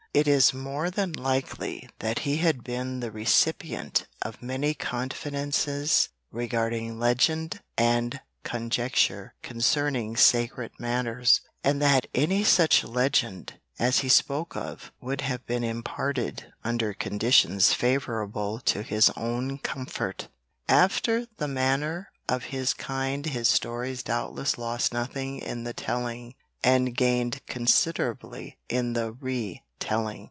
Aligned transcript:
It 0.13 0.27
is 0.27 0.53
more 0.53 0.89
than 0.91 1.13
likely 1.13 1.87
that 1.99 2.19
he 2.27 2.35
had 2.39 2.65
been 2.65 2.99
the 2.99 3.11
recipient 3.11 4.07
of 4.21 4.41
many 4.43 4.73
confidences 4.73 6.09
regarding 6.33 6.99
legend 6.99 7.61
and 7.77 8.19
conjecture 8.43 9.35
concerning 9.41 10.17
sacred 10.17 10.73
matters, 10.77 11.39
and 11.63 11.81
that 11.81 12.07
any 12.13 12.43
such 12.43 12.83
legend 12.83 13.53
as 13.79 13.99
he 13.99 14.09
spoke 14.09 14.57
of 14.57 14.91
would 14.99 15.21
have 15.21 15.45
been 15.45 15.63
imparted 15.63 16.51
under 16.61 16.93
conditions 16.93 17.71
favourable 17.71 18.59
to 18.65 18.83
his 18.83 19.09
own 19.15 19.59
comfort. 19.59 20.27
After 20.67 21.25
the 21.37 21.47
manner 21.47 22.09
of 22.27 22.43
his 22.51 22.73
kind 22.73 23.27
his 23.27 23.47
stories 23.47 24.03
doubtless 24.03 24.57
lost 24.57 24.91
nothing 24.93 25.39
in 25.39 25.63
the 25.63 25.73
telling 25.73 26.35
and 26.61 26.97
gained 26.97 27.39
considerably 27.47 28.57
in 28.67 28.91
the 28.91 29.13
re 29.13 29.63
telling. 29.79 30.19